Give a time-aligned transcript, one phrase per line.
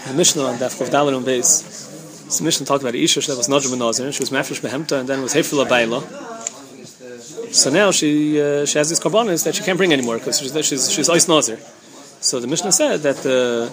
[0.00, 1.62] The Mishnah on Daf Dalit on base.
[2.30, 4.10] So Mishnah talked about Isha that was Najm Nazir.
[4.10, 6.00] She was Mafresh Behemta, and then was Hefila Baila.
[7.52, 10.52] So now she uh, she has these karbanis that she can't bring anymore because she's
[10.66, 11.58] she's she's Ice Nazir.
[12.20, 13.68] So the Mishnah said that uh,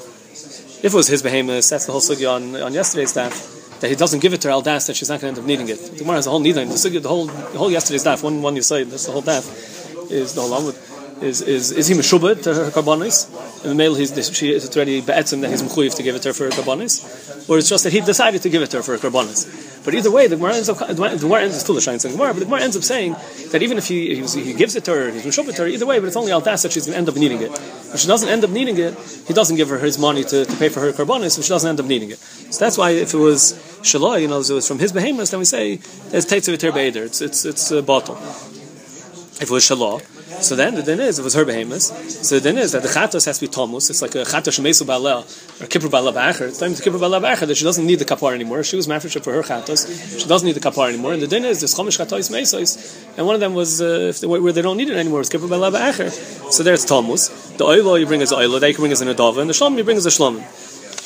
[0.84, 3.95] if it was his behemoth, that's the whole sugya on, on yesterday's daf, that he
[3.95, 5.70] doesn't give it to her al das that she's not going to end up needing
[5.70, 5.97] it.
[5.97, 6.67] Tomorrow's the has a whole needing.
[6.67, 9.21] The sugya, the whole the whole yesterday's daf, one one you say, that's the whole
[9.21, 10.89] daf, is the whole amud
[11.21, 13.27] is is is he meshubed to her uh, karbanis?
[13.63, 16.29] In the male, he's she is already be'etzim that he's mechuyev to give it to
[16.29, 18.83] her for her karbanis, or it's just that he decided to give it to her
[18.83, 19.83] for her karbanis.
[19.86, 22.46] But either way, the Gemara ends up the Gemara ends still in Gemara, but the
[22.46, 23.15] Gemara ends up saying
[23.51, 25.68] that even if he he, he gives it to her, he's meshubed to her.
[25.68, 27.51] Either way, but it's only al that she's going to end up needing it.
[27.93, 28.93] If she doesn't end up needing it,
[29.27, 31.69] he doesn't give her his money to, to pay for her karbanis, so she doesn't
[31.69, 32.19] end up needing it.
[32.19, 35.31] So that's why if it was shaloi, you know, if it was from his behemoths,
[35.31, 35.77] then we say
[36.11, 37.05] there's teitzav beider.
[37.05, 38.16] It's it's it's a bottle.
[38.16, 40.02] If it was shalom,
[40.42, 42.88] so then the din is, it was her behemoth, so the din is that the
[42.88, 43.89] chatos has to be tomus.
[43.89, 45.23] It's like a chatos shemesu ba'alel,
[45.61, 46.47] or kippur ba'alel ba'acher.
[46.47, 48.64] It's time to kippur ba'alel ba'acher that she doesn't need the kapar anymore.
[48.64, 50.19] She was mafresh for her chatos.
[50.19, 51.13] She doesn't need the kapar anymore.
[51.13, 54.22] And the din is, there's chomish chatos mesos, and one of them was, uh, if
[54.22, 56.11] they, where they don't need it anymore, it's kippur ba'alel ba'acher.
[56.52, 57.57] So there it's tomus.
[57.57, 59.77] The oilo you bring as oilo, they can bring as an adava, and the shlom
[59.77, 60.44] you bring as a shlom.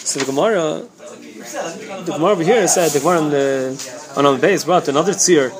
[0.06, 0.86] So the Gemara,
[2.04, 5.52] the Gemara over here said, the Gemara on the, on the base brought another tzir,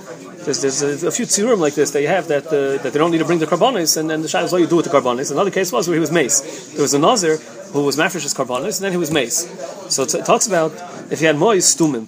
[0.46, 3.00] there's, there's a, a few tzirim like this that you have that uh, that they
[3.00, 4.86] don't need to bring the carbonis, and then the shayla is what you do with
[4.86, 5.32] the carbonis.
[5.32, 6.42] Another case was where he was mace.
[6.74, 7.38] There was a nazir
[7.74, 9.48] who was mafresh's carbonis, and then he was mace.
[9.90, 10.72] So it talks about
[11.12, 12.08] if he had mois stumim.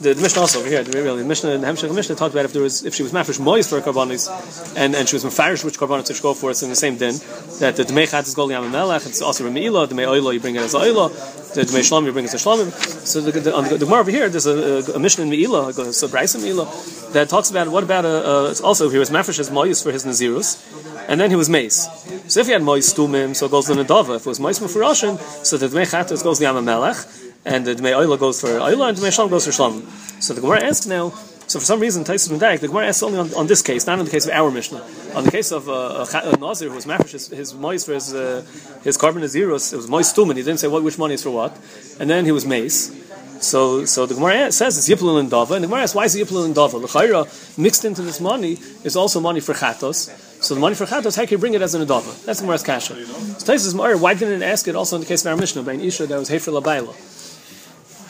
[0.00, 2.44] The, the Mishnah also over here, the, really, the Mishnah, the Hemshech Mishnah talked about
[2.44, 4.28] if there was, if she was mafresh mois for carbonis,
[4.76, 7.14] and, and she was mafarish which carbonis to go for, it's in the same din,
[7.58, 10.54] that the Dmei Chat is Gol Yam Melech, it's also Remila, the Dmei you bring
[10.54, 11.08] it as Oilo,
[11.54, 12.70] the Dmei Shlom, you bring it as Shlomim.
[13.04, 15.30] So the, the, on the, the Gemara over here, there's a, a, a Mishnah in
[15.30, 19.40] Meila, a Sabraisa Meila, that talks about what about a, a also he was mafresh
[19.40, 20.62] as mois for his Nazirus,
[21.08, 21.88] and then he was mace.
[22.28, 24.16] So if he had mois stumim, so it goes to Nadava.
[24.16, 26.96] If it was mois mufurashin, so the Dmei Chat goes to Melech,
[27.44, 29.82] and the Dmei Oila goes for Oila, and Dmei Shlom goes for Shlom.
[30.22, 31.10] So the Gemara asks now.
[31.48, 33.98] So for some reason, Taisus Medaik, the Gemara asks only on, on, this case, not
[33.98, 34.84] on the case of our Mishnah.
[35.14, 38.12] On the case of uh, a, Nazir who was mafresh his, his mois for his
[38.12, 38.44] uh,
[38.84, 40.36] his carbon Nazirus, it was mois tumen.
[40.36, 41.56] He didn't say what which money is for what,
[41.98, 42.92] and then he was mace.
[43.40, 46.16] So, so the Gemara says it's Yiplul and Dava, and the Gemara asks why is
[46.16, 46.80] Yiplul and Dava?
[46.80, 47.24] The Chayra
[47.56, 50.10] mixed into this money is also money for Chatos.
[50.42, 52.24] So the money for Chatos, how can you bring it as an Adava?
[52.24, 52.94] That's the Gemara's kasha.
[53.06, 55.72] So Taisus why didn't it ask it also in the case of our Mishnah by
[55.72, 56.94] an Isha that was Hefer Labaila?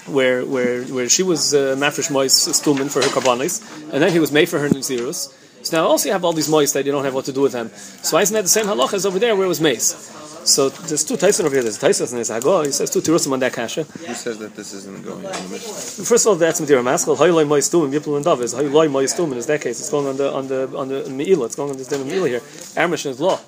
[0.09, 4.19] Where where where she was uh, mafresh mois stumen for her karbanis, and then he
[4.19, 5.33] was made for her nazirus.
[5.63, 7.43] So now also you have all these mois that you don't have what to do
[7.43, 7.71] with them.
[8.03, 10.15] So why isn't that the same halacha as over there where it was mace?
[10.49, 11.63] So there's two Tyson over here.
[11.63, 12.65] There's Tyson and there's Hago.
[12.65, 13.83] He says two tirusim on that kasha.
[13.83, 16.05] Who says that this isn't going on the Mishnah?
[16.05, 17.17] First of all, that's Medira Maskal.
[17.17, 19.37] Hayloi mois stumen yipul and dav is hayloi mois stumen.
[19.37, 19.79] Is that case?
[19.81, 21.47] It's going on the on the on the meila.
[21.47, 22.89] It's going on this of meila here.
[22.89, 23.39] Mishnah is law.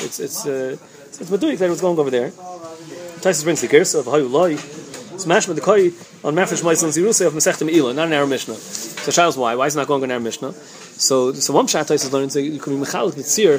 [0.00, 2.30] It's it's uh, it's Meduik that was going over there.
[3.20, 4.56] Tyson brings the gersa of hayloi.
[5.18, 5.86] It's mashma the koi
[6.22, 8.54] on Mafresh Moisan Zirusay of Masechta Meila, not in our Mishnah.
[8.54, 9.56] So Charles, why?
[9.56, 10.52] Why is it not going in our Mishnah?
[10.52, 13.58] So, so one pshat is learning that you can be mechalik mitzir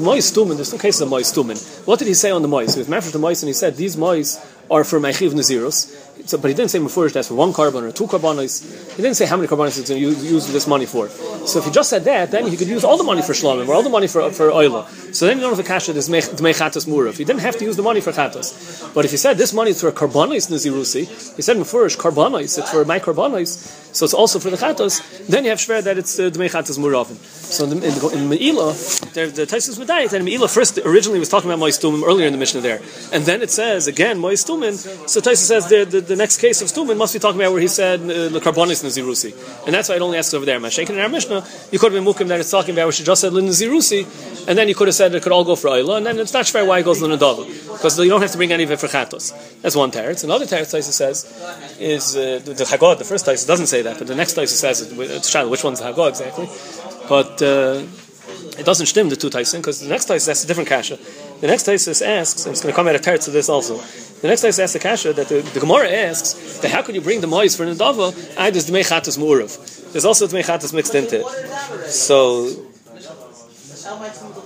[0.00, 0.54] mois stumen.
[0.54, 1.58] There's no cases of mois stumen.
[1.88, 2.74] What did he say on the mois?
[2.74, 4.38] He was mafresh the mois, and he said these mois
[4.70, 6.01] are for meichiv nazirus.
[6.24, 8.62] So, but he didn't say Mufurish that's for one carbon or two carbonis.
[8.96, 11.08] He didn't say how many carbonis he's going to use, use this money for.
[11.08, 13.68] So if he just said that, then he could use all the money for shlomim
[13.68, 14.88] or all the money for for oila.
[15.14, 17.16] So then you don't have a kasha this dmei chatas murav.
[17.16, 18.94] He didn't have to use the money for chatas.
[18.94, 22.58] But if he said this money is for carbonis nazirusi, he said mefurish carbonis.
[22.58, 23.80] It's for my carbonis.
[23.94, 25.26] So it's also for the chatos.
[25.26, 27.16] Then you have shver that it's uh, dmei muravim.
[27.52, 28.72] So in, in, in Meila,
[29.12, 32.32] the, the Taisus Medayit, and Meila first originally was talking about Mois Tumim earlier in
[32.32, 32.80] the Mishnah there.
[33.12, 34.72] And then it says, again, Mois Tumim.
[35.06, 37.60] So Taisus says the, the, the, next case of Tumim must be talking about where
[37.60, 39.66] he said, the Karbonis Nazirusi.
[39.66, 40.58] And that's why it only asks over there.
[40.58, 43.04] Mashakin in our Mishnah, you could have been Mukim that it's talking about where she
[43.04, 45.98] just said Nazirusi, and then you could have said it could all go for Ayla,
[45.98, 47.46] and then it's not fair why it goes Linadava.
[47.72, 49.32] Because you don't have to bring any of it for Chatos.
[49.62, 50.24] That's one teretz.
[50.24, 53.98] Another teretz Taisus says is uh, the, the Hagod, the first Taisus doesn't say that,
[53.98, 54.98] but the next Taisus says it.
[54.98, 56.48] It's which one's the Hagod exactly?
[57.08, 57.84] But uh,
[58.58, 60.98] it doesn't stem the two Tyson because the next Tyson asks a different kasha.
[61.40, 63.80] The next Tyson asks, and it's going to come out of teretz of this also.
[64.22, 66.94] The next time Tyson asks the kasha that the, the Gemara asks that how could
[66.94, 68.14] you bring the mois for Nadava?
[68.38, 69.90] I there's the mechatas mu'urav.
[69.90, 71.90] There's also the mechatas mixed into it.
[71.90, 72.46] So,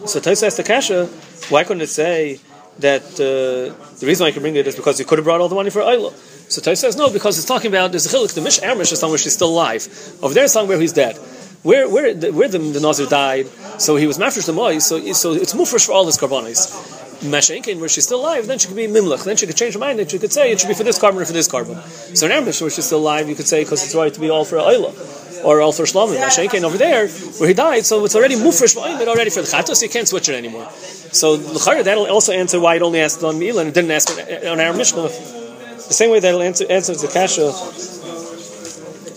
[0.06, 1.06] so Tyson asks the kasha,
[1.50, 2.40] why couldn't it say
[2.78, 5.42] that uh, the reason why I can bring it is because you could have brought
[5.42, 6.10] all the money for Ayla?
[6.50, 8.32] So Tyson says no, because it's talking about there's a chilik.
[8.32, 9.86] The Mish Ermish is somewhere she's still alive.
[10.22, 11.18] Over there, it's talking where he's dead
[11.66, 13.46] where where the, where the, the Nazir died,
[13.78, 16.95] so he was mafresh the moy, so so it's mufresh for all his karbonis.
[17.20, 19.24] Mashenkin, where she's still alive, then she could be mimlech.
[19.24, 20.98] Then she could change her mind, and she could say it should be for this
[20.98, 21.80] carbon or for this carbon.
[22.14, 24.30] So in Amish, where she's still alive, you could say because it's right to be
[24.30, 26.18] all for Ayla or all for Shlomim.
[26.18, 29.82] Mashenkin over there, where he died, so it's already mufresh but already for the chatos,
[29.82, 30.68] you can't switch it anymore.
[31.12, 34.60] So that'll also answer why it only asked on Meila and it didn't ask on
[34.60, 35.02] our Mishnah.
[35.02, 37.46] the same way that it'll answer, answers the kasha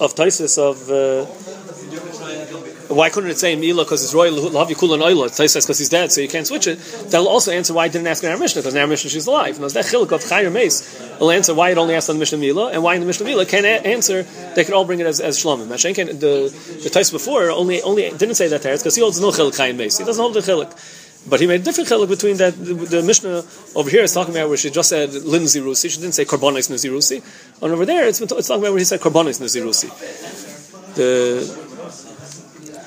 [0.03, 0.89] of Taisus of.
[0.89, 1.25] Uh,
[2.89, 5.29] why couldn't it say Mila because it's royal love Yikul and Oila?
[5.29, 6.79] Taisus because he's dead, so you can't switch it.
[7.09, 9.27] That'll also answer why it didn't ask in our Mishnah because in our Mishnah she's
[9.27, 9.59] alive.
[9.59, 12.39] And that chiluk of Chayyim Mace will answer why it only asked on the Mishnah
[12.39, 14.23] Meila and why in the Mishnah Meila can't answer.
[14.55, 15.69] They could all bring it as, as Shlomim.
[15.69, 16.49] The
[16.83, 19.75] the Taisus before only only didn't say that there because he holds no chiluk Chayyim
[19.75, 19.99] Mace.
[19.99, 20.73] He doesn't hold the chiluk.
[21.29, 22.57] But he made a different chiluk between that.
[22.57, 23.43] The, the, Mishnah
[23.75, 25.91] over here is talking about where she just said Lin Zirusi.
[25.91, 27.21] She didn't say Karbonis Nazirusi.
[27.61, 29.89] And over there, it's, it's talking about where he said Karbonis Nazirusi.
[30.95, 31.68] The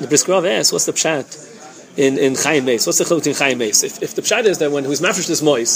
[0.02, 1.50] the Brisker Rav asks, what's the pshat
[1.96, 2.86] in in Chaim Meis?
[2.86, 3.82] What's the chiluk in Chaim Meis?
[3.82, 5.70] If, if the pshat is that when who's mafresh this mois,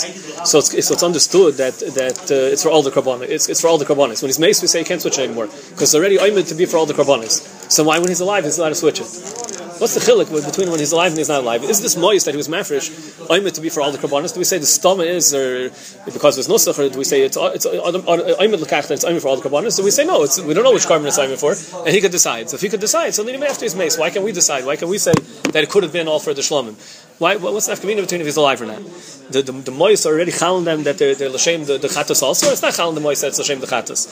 [0.50, 3.28] so it's, so it's understood that that uh, it's for all the karbonis.
[3.28, 4.22] It's, it's for all the karbonis.
[4.22, 6.78] When he's mace, we say he can't switch anymore because already oimid to be for
[6.78, 7.70] all the karbonis.
[7.70, 9.55] So why, when he's alive, he's allowed to switch it?
[9.78, 11.62] What's the chilik between when he's alive and he's not alive?
[11.62, 12.88] Is this moist that he was mafresh
[13.28, 14.32] oimid to be for all the karbonis?
[14.32, 15.68] Do we say the stomach is or
[16.06, 19.46] because it's nusach, or do we say it's it's that it's oimid for all the
[19.46, 19.76] karbonis?
[19.76, 20.26] Do we say no?
[20.46, 21.52] We don't know which carbon it's oimid for,
[21.84, 22.48] and he could decide.
[22.48, 24.64] So if he could decide, so then after his mace, why can't we decide?
[24.64, 25.12] Why can we say
[25.52, 26.74] that it could have been all for the shlomim?
[27.18, 27.36] Why?
[27.36, 28.82] What's the nafkamina between if he's alive or not?
[29.30, 32.22] The the, the moist are already chalim them that they're they're l'shem the, the chatas
[32.22, 32.50] also.
[32.50, 34.08] It's not chalim the moist that's l'shem the chatas.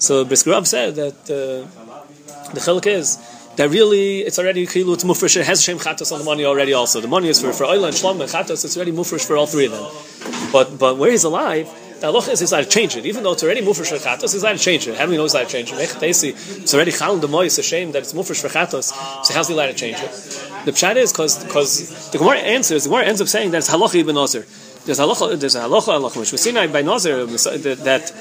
[0.00, 1.68] So Brisker Rav said that uh,
[2.54, 3.18] the chilik is
[3.56, 5.36] that really it's already kilu it's mufresh.
[5.36, 6.72] It has shem chatos on the money already.
[6.72, 8.64] Also, the money is for for oil and shlom and chatos.
[8.64, 10.50] It's already mufresh for all three of them.
[10.52, 11.68] But but where he's alive.
[12.00, 14.34] The halacha is he's allowed to change it, even though it's already mufresh for chatos.
[14.34, 14.98] He's allowed to change it.
[14.98, 16.02] How do we know he's allowed to change it?
[16.02, 17.46] It's already chal the moy.
[17.46, 18.92] It's a shame that it's mufresh for chatos.
[19.24, 20.10] So how's he allowed to change it?
[20.66, 22.84] The pshat is because because the Gemara answers.
[22.84, 24.44] The Gemara ends up saying that it's halacha ibn nazir.
[24.84, 25.40] There's halacha.
[25.40, 28.12] There's a halacha halacha which we see by nazir that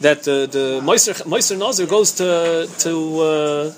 [0.00, 3.20] that uh, the moiser moiser nazir goes to to.
[3.20, 3.72] Uh,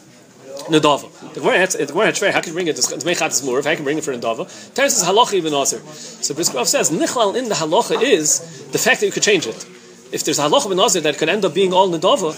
[0.68, 1.34] Nadava.
[1.34, 2.76] The Gemara had how can you bring it?
[2.76, 3.42] The Mechat is.
[3.42, 5.78] If I can bring it for Nadava, Teres is halacha even aser.
[5.78, 9.46] So Brisker Rav says nichlal in the halacha is the fact that you could change
[9.46, 9.66] it.
[10.12, 12.34] If there's a halacha ben aser that could end up being all Nadava,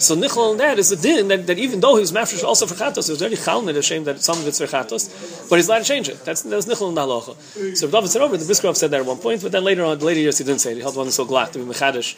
[0.00, 2.66] so nichlal in that is the din that, that even though he was mafresh also
[2.66, 5.56] for chatos, it was very chalmid a shame that some of it's for chatos, but
[5.56, 6.24] he's allowed to change it.
[6.24, 7.76] That's that's nichlal in the halacha.
[7.76, 9.84] So David said over the Brisker Rav said that at one point, but then later
[9.84, 10.76] on, later years he didn't say it.
[10.76, 12.16] He held one so glad to be mechadish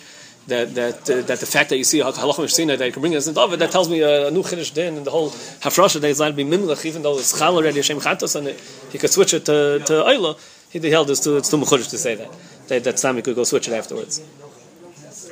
[0.49, 3.15] that that uh, that the fact that you see halachah mishsina that you can bring
[3.15, 6.09] us in David that tells me a, new chiddush din and the whole hafrasha that
[6.09, 8.49] is allowed to be mimlech even though it's chal already Hashem chatos and
[8.91, 10.37] he could switch it to to
[10.71, 12.31] he held this to it's too much to say that
[12.69, 14.23] that that he could go switch it afterwards.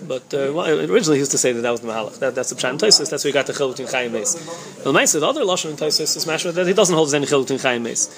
[0.06, 2.18] But uh, well, originally he used to say that that was the mahalach.
[2.20, 3.10] That, that's the pshat in Taisus.
[3.10, 4.34] That's where he got the chiluk in Chaim Meis.
[4.82, 7.58] But the other lashon in Taisus is mashma that he doesn't hold any chiluk in
[7.58, 8.08] Chaim Meis.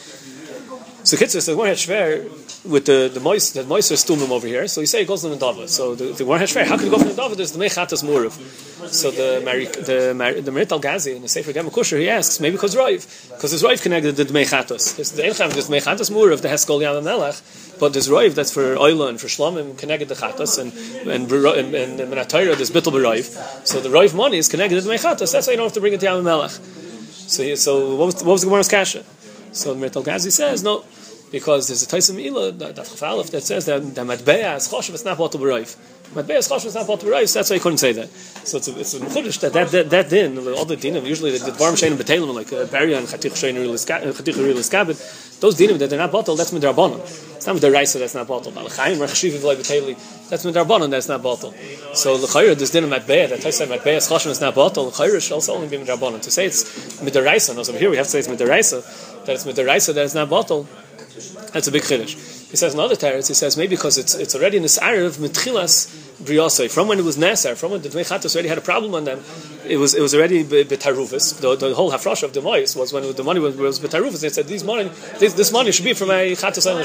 [1.05, 4.69] So Kitzur says, had shver with the the moist the moister stumim over here.
[4.69, 5.69] So you say it goes to the Dava.
[5.69, 6.65] So the, the one had shver.
[6.65, 7.37] How can it go from the Dava?
[7.37, 8.33] There's the mechatas murav.
[8.89, 12.41] So the Mari, the Mari, the Merit Gazi in the Sefer Gema Kusher he asks
[12.41, 14.97] maybe because Roiv because his Roiv connected to the mechatas.
[15.17, 17.37] The Elcham there's mechatas murav the Heskol Yam Melech,
[17.81, 20.73] but there's Roiv that's for Oila and for Shlomim connected the chatas and
[21.09, 23.67] and and, and, Menatayra there's Bittel Roiv.
[23.67, 25.33] So the Roiv money is connected to the mechatas.
[25.33, 26.53] That's why you don't have to bring it to Yam Melech.
[26.53, 29.05] So so what was, what was the Gemara's kasha?
[29.53, 30.85] So the Merit Gazi says no
[31.33, 35.05] because there's a Taisim Ila, that Chafalif, that says that the Matbeya is Choshev, it's
[35.05, 35.75] not Bottle B'Rayv.
[36.13, 38.11] Matbeya is Choshev, it's not Bottle B'Rayv, so that's why he couldn't say that.
[38.11, 41.37] So it's a, it's a Mechudish that that, that, that din, all the dinim, usually
[41.37, 45.41] the, Dvarm Shein and Betalim, like uh, Barya and Chatich Shein and Chatich Real Iskabit,
[45.41, 47.01] those dinim that they're not bottled, that's Midrabanan.
[47.01, 48.57] It's not Midaraisa that's not bottled.
[48.57, 51.55] Al-Chaim, Rechashiv, V'lai Betali, that's Midrabanan that's not bottled.
[51.95, 55.03] So the Chayr, this dinim Matbeya, that Taisa Matbeya is Choshev, it's not bottled, the
[55.03, 56.21] Chayr should also only be Midrabanan.
[56.21, 59.97] To say it's Midaraisa, so here we have to say it's Midaraisa, that it's Midaraisa
[59.97, 60.69] it's not bottled,
[61.53, 62.15] that's a big chiddush.
[62.51, 63.29] He says another teretz.
[63.29, 65.89] He says maybe because it's it's already in this arav mitchilas
[66.23, 66.71] briyosei.
[66.71, 69.19] From when it was nesar, from when the dmei already had a problem on them,
[69.73, 71.41] it was it was already betarufis.
[71.41, 74.21] The, the whole hafrosh of the mois was when the money was, was betarufis.
[74.21, 76.83] They said these money this, this money should be for my chatos and.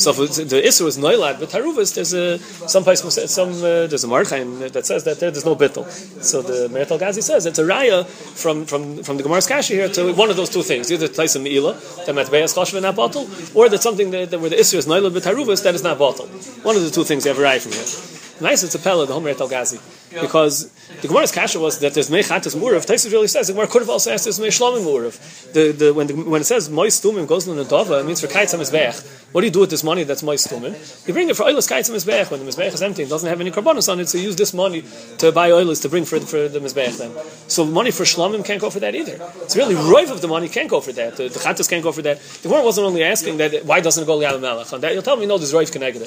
[0.00, 2.38] So if the isser was noilad betarufis, there's a
[2.68, 3.00] some place
[3.30, 5.84] some uh, there's a marchaim that says that there, there's no bittel.
[6.22, 9.88] So the Merital Gazi says it's a raya from from from the Gemara's kashi here
[9.88, 11.74] to one of those two things, either place taisa meila
[12.06, 14.86] that matbeas choshev in that bottle, or that something that, that where the isser is
[14.86, 16.26] noilad betarufis that is not bottle.
[16.68, 18.48] One of the two things they have a raya from here.
[18.48, 20.01] Nice, it's a pella, the Homer Gazi.
[20.20, 22.86] Because the Gemara's kasha was that there's mechatas murav.
[22.86, 25.52] Taisus really says the Gemara could have also asked there's meishlomim murav.
[25.52, 28.20] The, the, when, the, when it says mois tumim goes to the dova, it means
[28.20, 29.20] for kaitzam mizbeach.
[29.32, 31.06] What do you do with this money that's mois tumim?
[31.06, 32.30] You bring it for oilus kaitzam mizbeach.
[32.30, 34.36] When the mizbeach is empty, it doesn't have any carbonos on it, so you use
[34.36, 34.84] this money
[35.18, 37.12] to buy oilus to bring for, for the mizbeach then.
[37.48, 39.18] So money for shlomim can't go for that either.
[39.42, 41.16] It's really roiv of the money can't go for that.
[41.16, 42.20] The, the can't go for that.
[42.20, 44.72] The Gemara wasn't only asking that why doesn't it go li'al melech.
[44.72, 46.02] On that, you'll tell me no, there's roiv connected.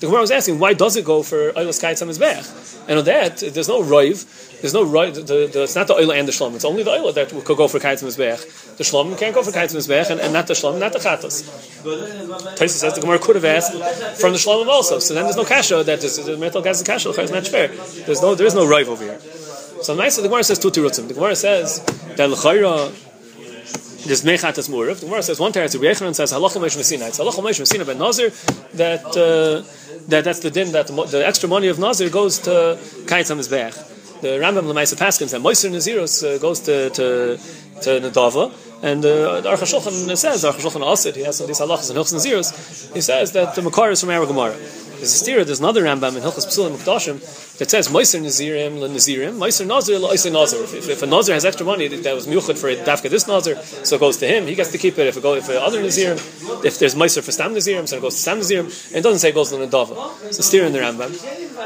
[0.00, 2.86] The Gemara was asking why does it go for oilus kaitzam mizbeach.
[2.88, 5.14] And on that, there's no roiv, there's no roiv.
[5.14, 6.54] The, the, it's not the oil and the shlom.
[6.54, 8.76] It's only the oil that could go for kaitz mizbech.
[8.76, 11.42] The shlom can't go for kaitz mizbech, and, and not the shlom, not the chatas.
[12.56, 13.72] Taisa says the Gemara could have asked
[14.20, 14.98] from the shlom also.
[14.98, 17.10] So then there's no kasha that is the metal gas kasha.
[17.10, 17.68] It's not fair.
[17.68, 19.20] There's no there is no roiv over here.
[19.82, 20.16] So nice.
[20.16, 21.08] The Gemara says two tirutzim.
[21.08, 21.84] The Gemara says
[22.16, 22.92] that l'chayra
[24.06, 25.00] there's mechatas murav.
[25.00, 27.08] The Gemara says one teretz Yechanan says halacha meish mesina.
[27.08, 28.30] It's halacha meish mesina ben nazir
[28.74, 29.62] that uh,
[30.08, 33.76] that that's the din that the, the, extra money of nazir goes to kaitz mizbeach.
[34.20, 37.38] The Rambam Lemaisa Paskins and Moiser Naziros uh, goes to to
[37.82, 38.52] to Nadava.
[38.80, 41.98] And uh, the Aruch says, Aruch HaShulchan Asid, he has some of these halachas and
[41.98, 44.54] Hilchs Naziros, he says that the Makar is from Aragamara.
[44.98, 47.20] There's a stira, there's another Rambam in Hilchas Psulim Mukdashim
[47.58, 50.64] that says Moiser Nazirim le Nazirim, Moiser Nazir le Nazir.
[50.64, 53.28] If, if, if, a Nazir has extra money that was muchad for a Dafka this
[53.28, 55.06] Nazir, so it goes to him, he gets to keep it.
[55.06, 56.16] If it goes if the other Nazirim,
[56.64, 59.20] if there's Moiser for Stam Nazirim, so it goes to Stam Nazirim, and it doesn't
[59.20, 60.34] say it goes to the Nadava.
[60.34, 61.14] So stira in the Rambam.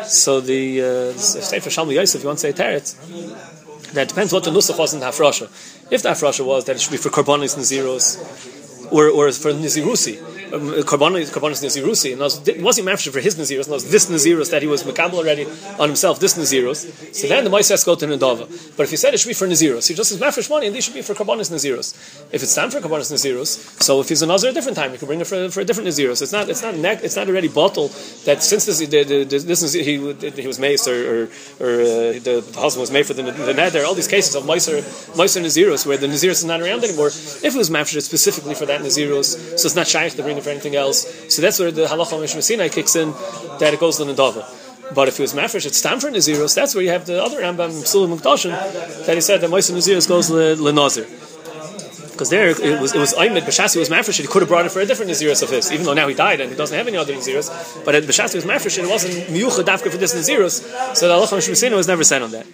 [0.04, 4.44] So the uh, say for Shalmi Yosef, you want to say Teretz, that depends what
[4.44, 5.44] the Nusach was in the Hafrasha.
[5.90, 8.18] If the Hafrasha was that it should be for Karbonis and Zeros,
[8.90, 14.06] or, or for Nizirusi, Karbonis Nazirusi, and it wasn't mafresh for his Nazirus, and this
[14.06, 15.46] Nazirus that he was Makabal already
[15.78, 17.14] on himself, this Nazirus.
[17.14, 18.76] So then the Moises go to Nadava.
[18.76, 20.76] But if he said it should be for Nazirus, he just says mafresh money, and
[20.76, 21.94] these should be for Karbonis Nazirus.
[22.32, 24.98] If it's time for Karbonis Nazirus, so if he's a Nazir a different time, he
[24.98, 26.20] can bring it for, for a different Nazirus.
[26.20, 27.92] It's not, it's not, it's not already bottled
[28.26, 31.22] that since this, the, the, this is, he, he was maced or, or,
[31.60, 31.86] or uh,
[32.20, 34.82] the, the, husband was made for the, the nether, all these cases of Moiser
[35.14, 38.82] Nazirus, where the Nazirus is not around anymore, if it was mafresh specifically for that
[38.82, 41.06] Nazirus, so it's not shaykh to bring for anything else.
[41.34, 43.12] So that's where the halacha Sinai kicks in,
[43.58, 44.44] that it goes to Nadava.
[44.94, 46.54] But if it was mafresh, it's time for Naziros.
[46.54, 48.50] That's where you have the other Rambam Sulam Mukdashin
[49.06, 51.06] that he said that Moisa Naziros goes to Nazir.
[52.12, 54.20] Because there it was it was Aymed Bashasi was mafresh.
[54.20, 56.14] He could have brought it for a different Naziros of his, even though now he
[56.14, 57.84] died and he doesn't have any other Naziros.
[57.84, 60.60] But at Bashasi was mafresh it wasn't miyucha dafka for this Naziros.
[60.94, 62.46] So the halacha Sinai was never said on that.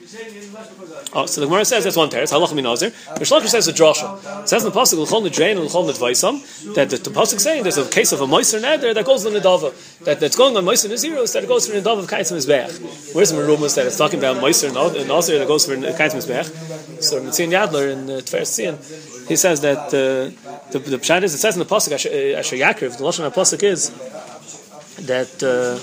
[1.15, 2.33] Oh, so the Gemara says that's one teretz.
[2.33, 2.93] Halach minazir.
[3.15, 4.43] The Shlakish says a drasha.
[4.43, 7.79] It says in the pasuk l'chol nedrain l'chol nedvaisam that the, the pasuk saying there's
[7.79, 9.73] a case of a moiser neder that goes to the nedava
[10.05, 13.15] that that's going on moiser naziros that it goes for the nedava of kaitzim mizbeach.
[13.15, 14.73] Where's the merumas that it's talking about moiser
[15.07, 17.03] nazir that goes for kaitzim mizbeach?
[17.03, 21.38] So Mitzin Yadler in uh, Tveres he says that uh, the the pshat is it
[21.38, 23.91] says in the pasuk Asher Yaakov the lashon of the pasuk is
[25.07, 25.78] that uh,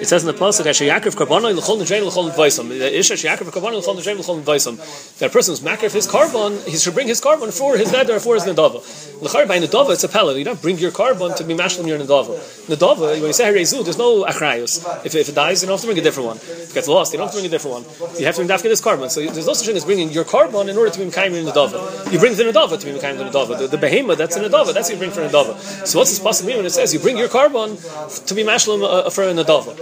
[0.00, 2.70] it says in the pasuk Yaakov Karbonai l'chol nedrain l'chol nedvaisam.
[2.70, 5.18] Isha Asher Yaakov Karbonai l'chol nedrain l'chol nedvaisam.
[5.18, 8.22] That a person who's makar his carbon, he should bring his carbon for his neder
[8.22, 8.80] for his nedava.
[9.22, 10.36] L'char by nedava it's a pellet.
[10.36, 12.38] You don't bring your carbon to be mashlim your nedava.
[12.68, 14.84] Nedava when you say harezu, there's no achrayus.
[15.04, 16.36] If, if it dies, you don't have to bring a different one.
[16.36, 18.18] If it gets lost, you don't have to bring a different one.
[18.18, 19.10] You have to bring dafka this carbon.
[19.10, 21.52] So there's no such thing as bringing your carbon in order to be mekayim your
[21.52, 22.12] nedava.
[22.12, 23.58] You bring the nedava to be mekayim the nedava.
[23.58, 24.74] The, the behema that's a nedava.
[24.74, 25.58] That's what you bring for nedava.
[25.86, 29.10] So what's this possible when it says you bring your carbon to be mashlim uh,
[29.10, 29.72] for a nedava?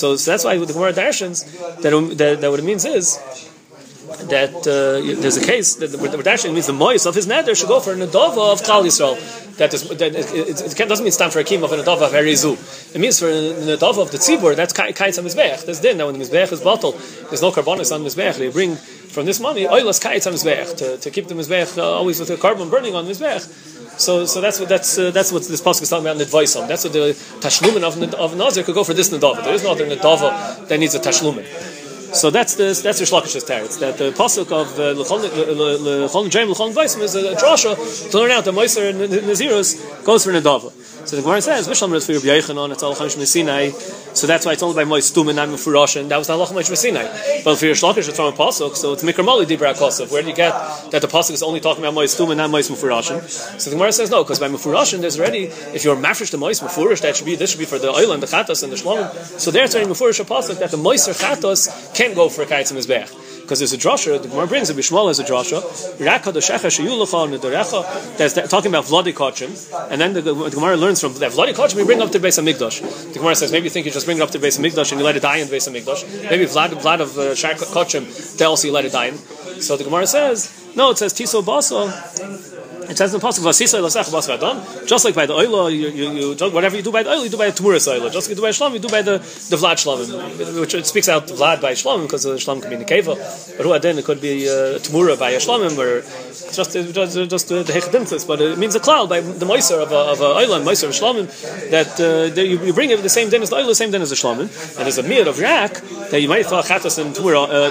[0.00, 1.38] So, so that's why with the Gemara darshans
[1.82, 3.06] that, that that what it means is
[4.28, 7.68] that uh, there's a case that the, Rashi means the mois of his nether should
[7.68, 9.16] go for a nadava of Klal Yisrael.
[9.56, 12.02] That, is, that it, it, it, doesn't mean stand for a kim of a nadava
[12.02, 12.94] of Erizu.
[12.94, 14.54] It means for a nadava of the tzibur.
[14.54, 15.66] That's kaitz on.
[15.66, 15.96] That's din.
[15.98, 16.94] Now when the mizbeach is bottled,
[17.28, 18.38] there's no carbonis on mizbeach.
[18.38, 22.20] They bring from this money oilas kaitz on to, to keep the mizbeach uh, always
[22.20, 23.74] with the carbon burning on mizbeach.
[23.98, 26.68] So, so that's what that's uh, that's what this pasuk is talking about in Nidvaisam.
[26.68, 29.42] That's what the tashlumin of of Nazir could go for this nadava.
[29.42, 31.46] There is no other nadava that needs a tashlumin.
[32.16, 33.78] So that's the that's the Shlakish's teretz.
[33.80, 35.20] That the pasuk of lechol
[36.30, 40.72] dreim lechol is a drasha to learn out the Moiser and Nazirus goes for Nadava.
[41.06, 42.72] So the Gemara says Vishlam is for Rabbi Yechanan.
[42.72, 43.70] It's all Chamish Sinai.
[44.12, 46.52] So that's why it's only by Mois Tum and Mufurash, and that was the halacha
[46.52, 47.04] Moish Sinai.
[47.44, 50.10] But for your Shlakish, it's from a pasuk, so it's Mikramali Dibra Kosav.
[50.10, 50.50] Where do you get
[50.90, 53.22] that the pasuk is only talking about Mois Tum and not Mois Mufurashin?
[53.60, 56.58] So the Gemara says no, because by Mufurashin there's already if you're mafresh the Mois
[56.58, 58.76] Mufurish, that should be this should be for the oil and the chatas and the
[58.76, 59.14] shlomim.
[59.38, 62.46] So there's already Mufurish a pasuk that the Mois or chatas can go for a
[62.46, 64.20] kaitzim mizbech because there's a drasha.
[64.20, 65.62] The Gemara brings a Bishmal as a drasha.
[68.18, 69.50] That's talking about vladi kachim,
[69.90, 71.76] and then the, the Gemara learns from that vladi kachim.
[71.76, 73.12] We bring up to Beis Hamikdash.
[73.12, 75.00] The Gemara says maybe you think you just bring it up to Beis Hamikdash and
[75.00, 76.28] you let it die in Beis Hamikdash.
[76.28, 77.34] Maybe vlad vlad of uh,
[77.76, 78.36] kachim.
[78.36, 79.16] They also you let it die in.
[79.60, 80.90] So the Gemara says no.
[80.90, 82.55] It says tiso baso.
[82.88, 84.86] It says in the pasuk "Vasisa lasach bas.
[84.86, 87.30] Just like by the oila, you, you, you, whatever you do by the oil, you
[87.30, 88.12] do by the tmuras oila.
[88.12, 90.86] Just like you do by shlom, you do by the the vlad shlom, which it
[90.86, 93.16] speaks out vlad by shlom because the shlom can be in the keva,
[93.56, 96.02] but who then it could be uh, tmura by a or
[96.52, 98.26] just just, just uh, the hechadimtis.
[98.26, 100.94] But it means a cloud by the moiser of a of a and moiser of
[100.94, 101.26] shlomim
[101.70, 104.02] that uh, you, you bring it the same din as the oila, the same din
[104.02, 105.74] as the shlomim, and there's a mir of rak
[106.10, 107.70] that you might thought chatas and tmura, uh,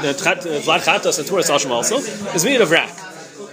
[0.62, 2.00] vlad chatas and tmura sashim also.
[2.00, 2.96] There's mir of rak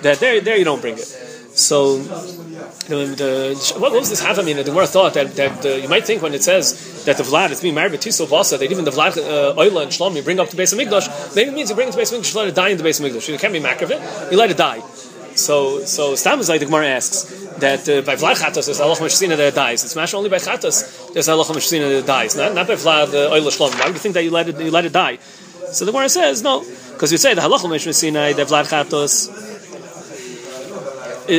[0.02, 1.21] that there there you don't bring it.
[1.54, 1.98] So
[2.88, 6.20] The, the, what, was this mean, the Gemara thought that, that uh, you might think
[6.20, 8.90] when it says that the Vlad is being married with Tisel Vasa, that even the
[8.90, 11.76] Vlad, uh, and Shlom you bring up to base of Mikdash, maybe it means you
[11.76, 13.28] bring it to base of Mikdash, you let it die in the base of Mikdash.
[13.28, 14.80] You can't be makar of it, you let it die.
[15.36, 17.22] So, so Stam is like the Gemara asks
[17.58, 19.84] that uh, by Vlad Chatos there's Allah Meshina that it dies.
[19.84, 23.14] It's mashed only by Chatos there's Allah Meshina that it dies, not, not by Vlad
[23.14, 23.78] uh, Oila Shlom.
[23.78, 25.18] Why would you think that you let it you let it die?
[25.70, 29.30] So the Gemara says no, because you say the Halacha Meshina that Vlad Chatos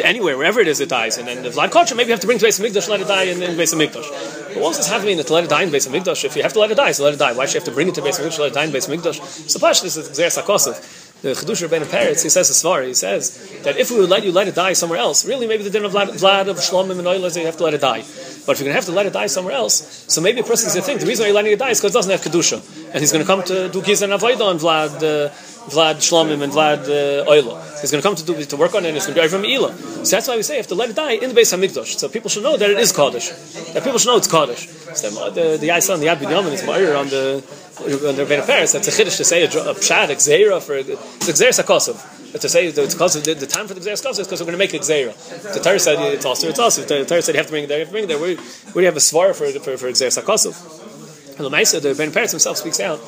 [0.02, 1.18] anywhere, wherever it is, it dies.
[1.18, 3.08] And then the Vlad Kocha, maybe you have to bring to Beis Mikdash, let it
[3.08, 4.54] die in, in Beis Mikdash.
[4.54, 6.24] But what does this have to mean to let it die in Beis Mikdash?
[6.26, 7.34] If you have to let it die, so let it die.
[7.34, 8.90] Why should you have to bring it to Beis Mikdash, let it die in Beis
[8.90, 9.50] Mikdash?
[9.50, 11.12] So Pash, this is Xer Sakosov.
[11.24, 14.26] The Chedush Rebbeinu Peretz, he says a svar, he says that if we would let
[14.26, 17.08] you let it die somewhere else, really maybe the din of Vlad, of Shlomim and
[17.08, 18.00] Oilers, you have to let it die.
[18.46, 20.44] But if you're going to have to let it die somewhere else, so maybe a
[20.44, 21.98] person is going to think the reason why you're letting it die is because it
[21.98, 22.60] doesn't have Kedusha.
[22.92, 25.30] And he's going to come to do Giz and Avodah on Vlad, uh,
[25.72, 27.56] Vlad Shlomim and Vlad uh, Oilo.
[27.82, 29.28] He's going to come to do to work on it, and it's going to be
[29.28, 29.74] from Meila.
[30.06, 31.60] So that's why we say you have to let it die in the base of
[31.60, 31.98] Hamikdash.
[31.98, 33.30] So people should know that it is Kaddish.
[33.74, 34.68] That people should know it's Kaddish.
[34.96, 37.44] So the the and the Yad Binyamin is Ma'ir on the
[38.08, 38.74] on the Rebbeinu Peretz.
[38.74, 42.22] That's a chiddush to say a, a pshad, a gzeira for it's a gzeira sakosov.
[42.40, 44.74] To say because the, the time for the gzeira is because we're going to make
[44.74, 45.14] a gzeira.
[45.54, 47.68] The Torah said it's also it's also the Torah said you have to bring it
[47.68, 47.80] there.
[47.80, 48.22] You have to bring it there.
[48.22, 48.38] We
[48.76, 50.56] we have a svar for for for gzeira sakosov.
[51.38, 53.00] And the Maisa, the Rebbeinu Peretz himself speaks out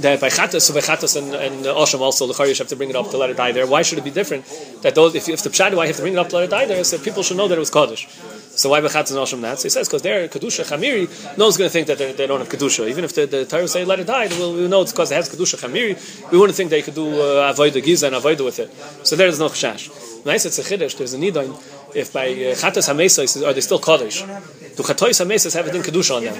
[0.00, 2.90] that by chatas, so by and, and uh, osham also the charish have to bring
[2.90, 3.66] it up to let it die there.
[3.66, 4.44] Why should it be different?
[4.82, 6.50] That those if, if the pshad why have to bring it up to let it
[6.50, 8.08] die there that people should know that it was kaddish.
[8.56, 9.58] So why by chatas and osham that?
[9.58, 12.40] So he says because they're kedusha chamiri, no one's going to think that they don't
[12.40, 12.88] have kedusha.
[12.88, 15.16] Even if the, the Torah say let it die, we'll, we know it's because it
[15.16, 16.30] has kedusha chamiri.
[16.30, 18.72] We wouldn't think they could do uh, avoid giza and avoid with it.
[19.06, 20.24] So there is no chashash.
[20.24, 20.96] Nice, it's a chiddush.
[20.96, 21.52] There's a nidain
[21.94, 24.22] if by uh, chatas hamesais are they still kaddish?
[24.22, 26.34] Do chatois hamesais have a din kedusha on them?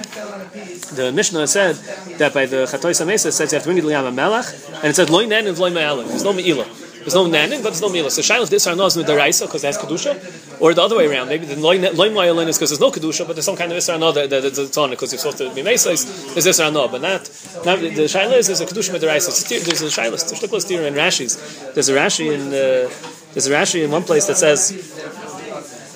[0.95, 1.75] The Mishnah said
[2.17, 4.95] that by the chatois hamesais says you have to bring it liyam melach, and it
[4.95, 6.07] says loy nen and loy me'alim.
[6.07, 6.67] There's no me'ilah.
[7.05, 8.09] There's no nanin, but there's no milah.
[8.09, 11.29] So shalos this are not midaraisa because it has kedusha, or the other way around.
[11.29, 13.99] Maybe the loy ma'alin is because there's no kedusha, but there's some kind of isra
[14.15, 16.33] that, that, that's on it because you're supposed to be meisais.
[16.33, 17.25] There's isra no, but not.
[17.25, 19.47] the shaila is there's a kedusha midaraisa.
[19.47, 20.09] There's a shaila.
[20.17, 21.73] There's a shtikla in Rashi's.
[21.75, 22.89] There's a Rashi in uh,
[23.35, 24.71] there's a Rashi in one place that says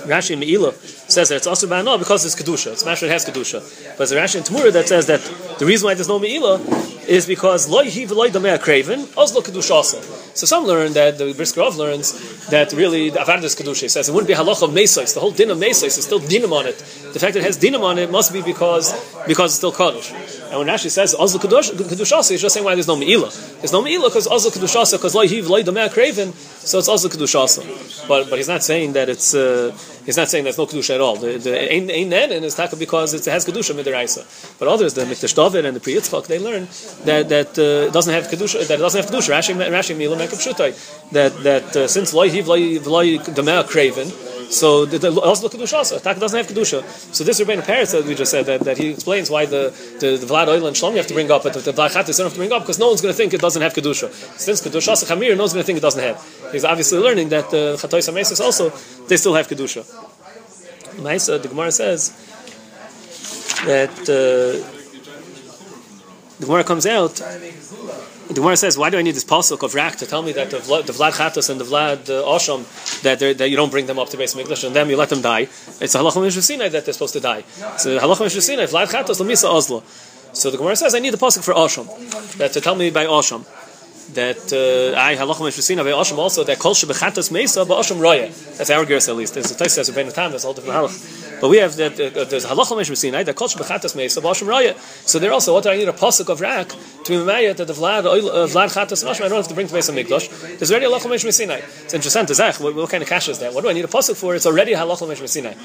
[0.09, 0.73] Rashi in Me'ilah
[1.09, 2.73] says that it's also ba'anah because it's kedusha.
[2.73, 3.97] It's mashra has kedusha.
[3.97, 5.21] But a Rashi in Tamura that says that
[5.59, 9.71] the reason why there's no Me'ilah is because loy hiv loy damei craven oslo kedusha
[9.71, 9.99] also.
[10.35, 13.89] So some learn that the Brisker Rav learns that really the avad is kedusha.
[13.89, 15.13] Says it wouldn't be halach of mesos.
[15.13, 16.77] The whole din of mesos is still dinam on it.
[16.77, 18.93] The fact that it has dinam on it must be because
[19.25, 20.11] because it's still kaddish.
[20.49, 23.59] And when Rashi says oslo kedusha, he's just saying why there's no Me'ilah.
[23.59, 26.31] There's no Me'ilah because oslo kedusha because loy hiv loy damei craven.
[26.33, 28.07] So it's also kedusha.
[28.07, 29.33] But but he's not saying that it's.
[29.33, 29.75] Uh,
[30.09, 31.17] He's not saying there's no kedusha at all.
[31.17, 34.23] The, the ein nen is taka because it has kedusha midiraisa.
[34.57, 36.67] But others, the Mikdash and the Pri they learn
[37.05, 38.67] that that uh, doesn't have kedusha.
[38.67, 39.29] That it doesn't have kedusha.
[39.37, 44.11] Rashi Rashi Mila Mekab That that uh, since loy hiv loy loy craven.
[44.49, 45.73] So the, also the kedusha.
[45.73, 46.83] also Taka doesn't have kedusha.
[47.13, 50.17] So this Rebbeinu Peretz that we just said that, that he explains why the the,
[50.17, 52.25] the Vlad oil and Shlom you have to bring up, but the, Vlad Chatas don't
[52.25, 54.11] have to bring up because no one's going to think it doesn't have kedusha.
[54.39, 56.17] Since kedusha also chamir, no one's going to think it doesn't have.
[56.51, 58.69] He's obviously learning that the uh, Chatois Amesis also
[59.07, 59.85] they still have kedusha.
[60.97, 62.11] Maisa, the Gemara says
[63.65, 64.78] that uh,
[66.39, 67.15] the Gemara comes out.
[67.15, 70.51] The Gemara says, "Why do I need this pasuk of rak to tell me that
[70.51, 72.63] the Vlad, the Vlad Chatas and the Vlad uh, Osham
[73.01, 75.21] that that you don't bring them up to base Mikdash and them you let them
[75.21, 75.41] die?
[75.81, 77.41] It's a halacha mishrasinai that they're supposed to die.
[77.77, 79.83] So halacha mishrasinai Vlad Chatas lemisa Oslo.
[80.33, 81.87] So the Gemara says, I need the pasuk for Osham
[82.37, 83.45] that to tell me by Osham
[84.13, 88.29] that uh, I halachim mishusina by Osham also that kol shebechatas mesa ba'osham roya.
[88.57, 89.33] That's our girls at least.
[89.33, 90.31] There's a says Rebbeinu Tam.
[90.31, 91.28] That's all different halach.
[91.41, 94.77] But we have that uh, there's halachim mishusina that kol shebechatas mesa ba'osham raya.
[95.07, 96.75] So there also what do I need a pasuk of rak to
[97.05, 99.73] be memayat that the vlad uh, vlad chatas mashma I don't have to bring to
[99.73, 100.57] Beis Hamikdash.
[100.57, 101.57] There's already halachim mishusina.
[101.83, 102.63] It's interesting.
[102.63, 103.53] What, what kind of cash is that?
[103.53, 104.35] What do I need a pasuk for?
[104.35, 105.55] It's already halachim mishusina.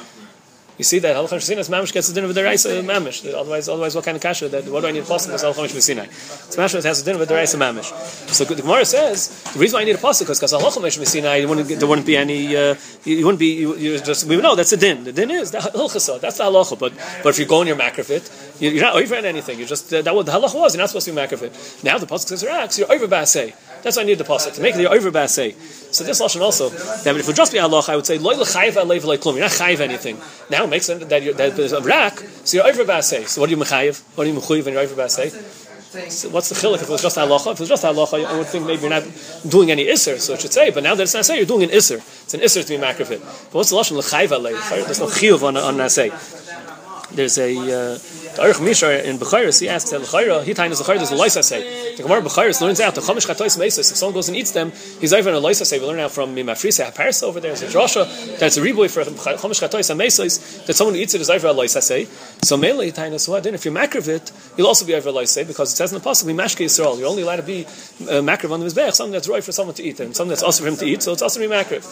[0.76, 3.32] You see that Halachah Sinai mamish gets the dinner with the rice mamish.
[3.32, 4.48] Otherwise, otherwise, what kind of kasha?
[4.48, 5.32] That what do I need a pasuk?
[5.32, 6.04] It's Halachah Sinai.
[6.04, 7.92] It's mamish has a dinner with the rice of mamish.
[8.28, 11.40] So the Gemara says the reason why I need a pasuk is because Halachah Sinai
[11.40, 14.54] there wouldn't there wouldn't be any uh, you, wouldn't be you, you just we know
[14.54, 15.04] that's a din.
[15.04, 15.60] The din is the.
[16.20, 16.78] That's the halacha.
[16.78, 19.58] But but if you go in your makrofit, you, you're not over anything.
[19.58, 20.74] You just uh, that what the halacha was.
[20.74, 21.84] You're not supposed to be makrofit.
[21.84, 22.78] Now the pasuk says racks.
[22.78, 23.54] You're over basay.
[23.82, 25.54] That's why I need the pasuk to make the over basay.
[25.94, 28.72] So this lashon also if it would just be halacha, I would say loy lechayiv
[28.72, 29.34] alev klum.
[29.34, 30.18] You're not chayiv anything.
[30.50, 33.28] Now it makes sense that you're that there's a rack, so you're over basay.
[33.28, 34.02] So what do you mechayiv?
[34.16, 35.30] What do you mechuyiv when you're over basay?
[36.10, 37.52] So what's the chiluk if it was just halacha?
[37.52, 39.04] If it was just halacha, I would think maybe you're not
[39.48, 40.70] doing any iser, so it should say.
[40.70, 41.98] But now that it's not say, you're doing an iser.
[41.98, 43.20] It's an iser to be makrofit.
[43.20, 44.86] But what's the lashon lechayiv alev?
[44.86, 46.10] There's no chiyuv on on nasay.
[47.14, 47.98] There's a uh,
[48.34, 51.94] Aruch Mishar in Bechayris, he asks, L'chayra, he tain is L'chayra, there's a loisa say.
[51.96, 54.72] The Gemara Bechayris learns out, the Chomish Chatois Mesis, if someone goes and eats them,
[55.00, 55.78] he's over in a loisa say.
[55.78, 59.04] We learn out from Mimafrisa HaParis over there, there's a drasha, that's a reboy for
[59.04, 62.06] Chomish Chatois Mesis, that someone who eats it is over a loisa say.
[62.42, 65.12] So mainly, tain is what, then if you makriv it, you'll also be over a
[65.12, 67.64] loisa say, because it says in the we mashke Yisrael, you're only allowed to be
[67.64, 70.42] uh, makriv on the Mizbech, something that's right for someone to eat, and something that's
[70.42, 71.84] also for him to eat, so it's also be makriv.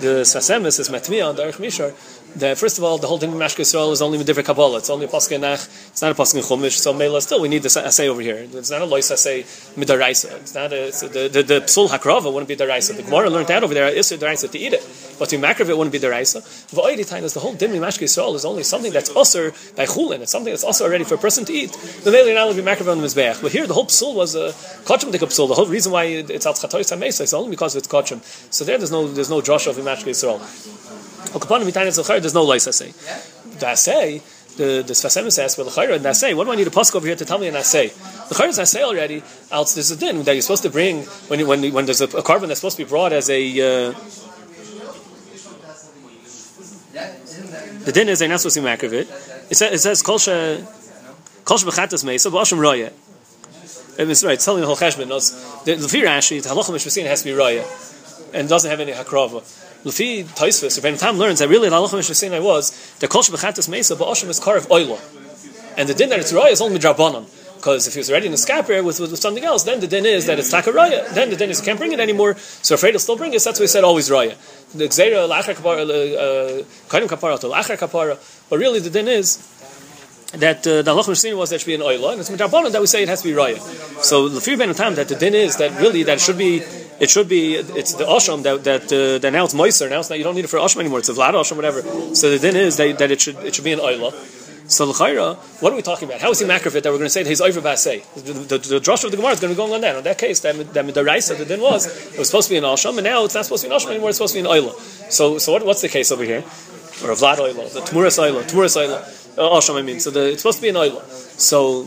[0.00, 1.94] The Sasemis is Matmiya on the Aruch Mishar,
[2.36, 4.78] that first of all, the whole thing of Mashke Yisrael is only different Kabbalah.
[4.78, 5.58] It's only a Pasuk Nach.
[5.58, 6.76] It's not a Pasuk Chumash.
[6.76, 8.46] So Mela, still, we need this essay over here.
[8.52, 10.32] It's not a Lois essay Midaraisa.
[10.40, 12.94] It's not a, it's a, the, the, the Psul Hakrava wouldn't be Daraisa.
[12.94, 14.86] The Gemara learned that over there, is the Daraisa to eat it.
[15.18, 16.42] But to Makrav it wouldn't be Daraisa.
[16.74, 20.20] V'oidi time is the whole Dimmi Mashke Yisrael is only something that's usher by Chulin.
[20.20, 21.72] It's something that's also ready for a person to eat.
[22.04, 23.40] The Mela, allowed to be Makrav on Mizbeach.
[23.40, 24.48] But here, the whole Psul was a
[24.84, 25.48] Kachim Dik Psul.
[25.48, 28.20] The whole reason why it's Al Chatois HaMesa is only because it's Kachim.
[28.52, 30.40] So there, there's no, there's no Joshua of Mashke Yisrael.
[32.20, 32.92] There's no lice say.
[33.58, 34.22] The say
[34.56, 37.06] the the Sfasem says, well, the and say, what do I need a posk over
[37.06, 37.88] here to tell me an say?
[37.88, 39.22] The chayra is I say already.
[39.50, 42.22] Else there's a din that you're supposed to bring when when when there's a, a
[42.22, 43.40] carbon that's supposed to be brought as a.
[43.60, 43.94] Uh,
[47.84, 49.08] the din is they're not supposed to make of it.
[49.50, 50.62] It says, it says kolsha
[51.44, 52.92] kolsha b'chatas meisa b'ashim roya.
[53.98, 54.34] It's right.
[54.34, 55.08] It's telling the whole cheshbon.
[55.64, 57.64] The actually the halacha mishpasin has to be roya,
[58.34, 59.42] and doesn't have any hakrava.
[59.86, 63.94] Lufi Taisvis, Rebbeinu Tam learns that really the halacha mishasinai was the kol shebechatas mesa
[63.94, 64.98] ba'oshim is karav oila,
[65.78, 67.24] and the din that it's raya is only midrabanan.
[67.54, 69.86] Because if he was already in the scapper with, with, with, something else, then the
[69.86, 71.08] din is that it's takaraya.
[71.14, 72.34] Then the din is he can't bring it anymore.
[72.36, 73.44] So afraid he'll still bring it.
[73.44, 74.34] That's why he said always raya.
[74.76, 78.18] The gzeira lachar kapara, uh, kainim kapara to lachar kapara.
[78.50, 79.38] But really the din is
[80.32, 82.80] that uh, the halach mishsin was that should be an oila, and it's midrabanan that
[82.80, 83.60] we say it has to be raya.
[84.02, 86.64] So the fear ben time that the din is that really that should be
[87.00, 90.10] it should be it's the asham that that uh, that now it's moiser now it's
[90.10, 91.82] not you don't need it for asham anymore it's a vlad asham whatever.
[92.14, 94.12] So the din is that, that it should it should be an oila.
[94.68, 96.20] So l'chayra, what are we talking about?
[96.20, 98.02] How is he makrafit that we're going to say that he's over basay?
[98.14, 99.94] The, the, the, drush of the gemara is going to going on that.
[99.94, 102.58] In that case, that that the raisa the din was it was supposed to be
[102.58, 104.08] an asham, and now it's not supposed to be an asham anymore.
[104.08, 104.74] It's supposed to be an oila.
[105.12, 106.42] So so what, what's the case over here?
[107.04, 110.00] Or a vlad oila, the tmuras oila, tmuras oila, uh, asham I mean.
[110.00, 111.02] So the, it's supposed to be an oila.
[111.38, 111.86] So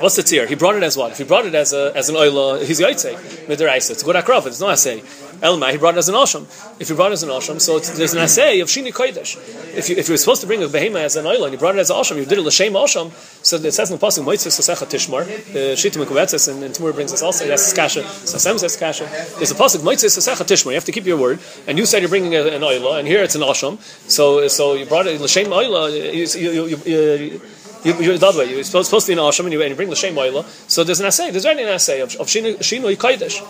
[0.00, 0.46] What's the tier?
[0.46, 1.12] He brought it as what?
[1.12, 3.14] If he brought it as a as an oila, he's yaitse
[3.46, 3.92] midiraisa.
[3.92, 4.46] It's good akrav.
[4.46, 5.02] It's no assay.
[5.42, 6.44] Elma, he brought it as an osham.
[6.80, 9.36] If he brought it as an osham, so there's an assay of shini kodesh.
[9.74, 11.58] If you if you were supposed to bring a behema as an oila and you
[11.58, 13.12] brought it as an osham, you did it l'shem osham.
[13.44, 15.24] So it says in the pasuk moitzes sasecha tishmar.
[15.52, 17.44] The shita and, and Tamur brings us also.
[17.46, 18.02] Yes, kasha.
[18.02, 19.04] Sasem says kasha.
[19.36, 20.68] There's a pasuk moitzes sasecha tishmar.
[20.68, 21.38] You have to keep your word.
[21.66, 23.80] And you said you're bringing an oila, and here it's an osham.
[24.10, 25.92] So so you brought it l'shem oila.
[25.92, 27.40] You, you, you, you
[27.86, 28.50] you, are other way.
[28.50, 30.44] You're supposed, supposed to be an asham and you, and you bring the shem oila.
[30.68, 31.30] So there's an assay.
[31.30, 33.40] There's already an assay of, of shinu kodesh.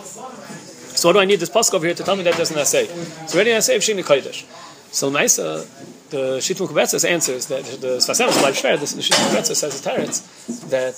[0.96, 2.58] So what do I need this pasuk over here to tell me that there's an
[2.58, 2.86] assay?
[3.26, 4.44] So already an assay of shinu kodesh.
[4.96, 5.64] So Maisa, uh,
[6.08, 8.80] the Shitah Mekubetzes answers that the is like shver.
[8.80, 10.94] The Shitah Mekubetzes says the Teretz that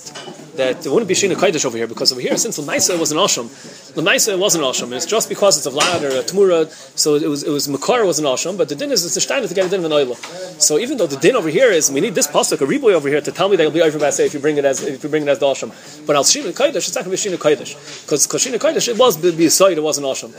[0.55, 3.17] that there wouldn't be Shina Kodesh over here because over here since Lemaisa was an
[3.17, 3.47] Asham,
[3.95, 4.93] Lemaisa wasn't Asham.
[4.93, 8.05] It's just because it's a Vlad or a Tmura, so it was it was Makar
[8.05, 9.91] was an Asham, but the din is it's a Steiner to get a din of
[9.91, 10.15] an Oila.
[10.61, 13.09] So even though the din over here is we need this pasuk a riboy over
[13.09, 14.81] here to tell me that you'll be over by say if you bring it as
[14.81, 15.75] if you bring it as the Asham,
[16.07, 18.97] but al Shina Kodesh it's not going to be Shina Kodesh because Shina Kodesh it
[18.97, 20.31] was side it wasn't Asham.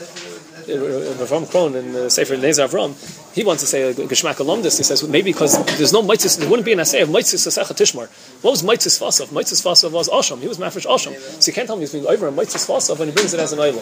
[0.70, 2.94] Avram Kron and the Sefer Nezer Avram,
[3.34, 4.76] he wants to say uh, Geshmak Alumdus.
[4.76, 7.74] He says maybe because there's no mitzvah, there wouldn't be an assay of mitzvah sasecha
[7.74, 8.08] tishmar.
[8.42, 9.32] What was mitzvah fasav?
[9.32, 10.40] Mitzvah fasav was asham.
[10.40, 11.16] He was mafresh asham.
[11.40, 13.40] So you can't tell me he's being over a mitzvah fasav when he brings it
[13.40, 13.78] as an oil.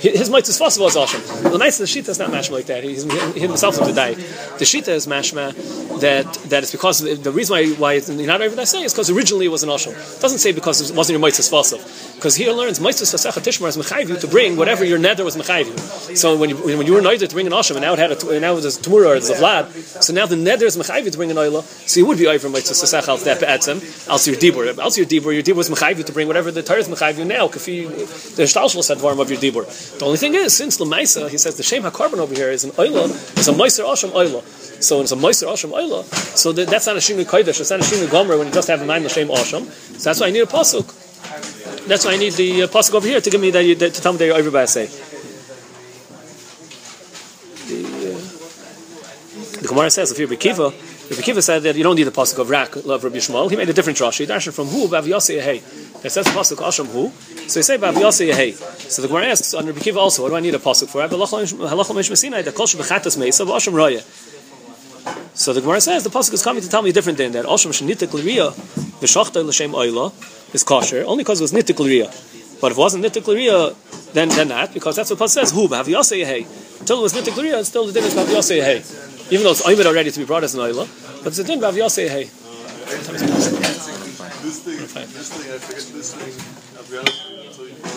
[0.00, 1.50] His mitzvah fasav was asham.
[1.50, 2.84] The nice the shita is not mashma like that.
[2.84, 4.14] He's he himself of the day.
[4.14, 8.54] The shita is mashma that that it's because the reason why why it's not over
[8.56, 9.92] that say is because originally it was an asham.
[9.92, 12.16] It doesn't say because it wasn't your mitzvah fasav.
[12.16, 16.16] Because here learns mitzvah sasecha tishmar is mechayiv to bring whatever your nether was mechayiv
[16.16, 18.12] So when you when you were neither to bring an asham and now it had
[18.12, 19.70] a now there's a tumura or a vlad,
[20.02, 21.62] so now the nether is mechayiv to bring an oila.
[21.88, 24.08] So you would be over mitzvah sasecha al that be'etzem.
[24.08, 26.80] Also your dibur, also your dibur, your dibur is mechayiv to bring whatever the Torah
[26.80, 27.48] is mechayiv now.
[27.48, 27.88] Kafi
[28.36, 29.98] the shtalshel said varm of your dibur.
[29.98, 32.70] The only thing is since lemaisa he says the shame hakarbon over here is an
[32.72, 34.42] oila it's a meiser asham oila.
[34.82, 36.04] So it's a meiser asham oila.
[36.36, 37.60] So that, that's not a shinu kodesh.
[37.60, 39.64] It's not a shinu gomer when you just have a nine l'shem asham.
[39.66, 41.86] So that's why I need a pasuk.
[41.86, 44.02] That's why I need the uh, pasuk over here to give me that, that to
[44.02, 44.86] tell me that you're over by say.
[47.66, 50.72] The, uh, the Gemara says if you're Bekiva,
[51.10, 53.56] if Bekiva said that you don't need the pasuk of Rak love Rabbi Shmuel, he
[53.56, 54.26] made a different Rashi.
[54.26, 55.56] Darshan from who Bav Yosei Hey.
[55.58, 57.10] It says pasuk Asham who.
[57.46, 58.52] So he say Bav Yosei Hey.
[58.52, 61.02] So the Gemara asks under Bekiva also, what do I need a pasuk for?
[65.34, 67.72] So the Gemara says the pasuk is coming to tell me different thing that Asham
[67.72, 72.06] shenitik liria v'shachta l'shem oila is kosher only because it was nitik l'ria.
[72.62, 73.74] But if it wasn't nitik l'ria,
[74.14, 75.52] then then not because that's what the pasuk says.
[75.52, 76.46] Who Bav Yosei Hey.
[76.80, 79.09] Until it was nitik l'ria, still the din is Bav Yosei Hey.
[79.30, 80.86] Even though it's oimed already to be brought as an oila,
[81.22, 82.30] but it's a din Bav Yosei Hey.
[84.96, 85.06] I.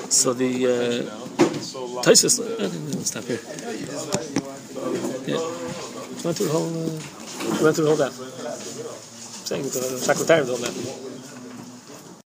[0.10, 1.24] So the uh.
[2.04, 2.46] Taisus, uh,
[2.96, 3.40] let's stop here.
[5.26, 5.40] Yeah,
[6.24, 6.68] went through the whole.
[6.68, 8.12] Uh, went through the whole that.
[8.14, 11.13] Saying the of the that.